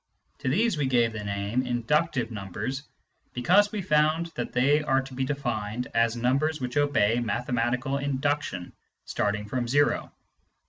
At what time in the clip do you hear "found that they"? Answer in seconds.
3.83-4.81